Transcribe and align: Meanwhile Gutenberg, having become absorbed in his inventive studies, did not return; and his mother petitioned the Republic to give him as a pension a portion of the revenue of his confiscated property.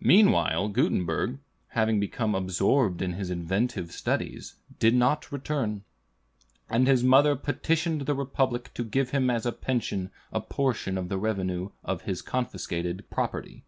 Meanwhile 0.00 0.70
Gutenberg, 0.70 1.38
having 1.68 2.00
become 2.00 2.34
absorbed 2.34 3.00
in 3.00 3.12
his 3.12 3.30
inventive 3.30 3.92
studies, 3.92 4.56
did 4.80 4.92
not 4.92 5.30
return; 5.30 5.84
and 6.68 6.88
his 6.88 7.04
mother 7.04 7.36
petitioned 7.36 8.00
the 8.06 8.14
Republic 8.16 8.74
to 8.74 8.82
give 8.82 9.10
him 9.10 9.30
as 9.30 9.46
a 9.46 9.52
pension 9.52 10.10
a 10.32 10.40
portion 10.40 10.98
of 10.98 11.08
the 11.08 11.16
revenue 11.16 11.70
of 11.84 12.02
his 12.02 12.22
confiscated 12.22 13.08
property. 13.08 13.62